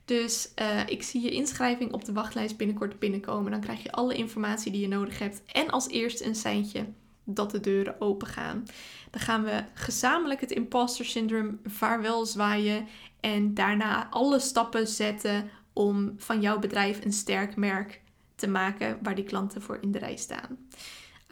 Dus 0.04 0.52
uh, 0.61 0.87
ik 0.87 1.02
zie 1.02 1.23
je 1.23 1.30
inschrijving 1.30 1.92
op 1.92 2.04
de 2.04 2.12
wachtlijst 2.12 2.56
binnenkort 2.56 2.99
binnenkomen. 2.99 3.50
Dan 3.50 3.61
krijg 3.61 3.82
je 3.82 3.92
alle 3.92 4.14
informatie 4.14 4.73
die 4.73 4.80
je 4.80 4.88
nodig 4.88 5.18
hebt. 5.18 5.42
En 5.52 5.71
als 5.71 5.88
eerste 5.88 6.25
een 6.25 6.35
seintje 6.35 6.87
dat 7.25 7.50
de 7.50 7.61
deuren 7.61 8.00
open 8.00 8.26
gaan. 8.26 8.66
Dan 9.11 9.21
gaan 9.21 9.42
we 9.42 9.64
gezamenlijk 9.75 10.40
het 10.40 10.50
imposter 10.50 11.04
syndroom 11.04 11.61
vaarwel 11.64 12.26
zwaaien. 12.26 12.87
En 13.21 13.54
daarna 13.54 14.09
alle 14.11 14.38
stappen 14.38 14.88
zetten 14.88 15.50
om 15.73 16.14
van 16.16 16.40
jouw 16.40 16.59
bedrijf 16.59 17.04
een 17.04 17.12
sterk 17.12 17.56
merk 17.56 18.00
te 18.35 18.49
maken 18.49 18.99
waar 19.02 19.14
die 19.14 19.25
klanten 19.25 19.62
voor 19.62 19.78
in 19.80 19.92
de 19.92 19.99
rij 19.99 20.16
staan. 20.16 20.59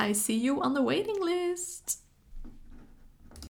I 0.03 0.15
see 0.15 0.41
you 0.41 0.65
on 0.65 0.75
the 0.75 0.83
waiting 0.83 1.25
list. 1.25 2.09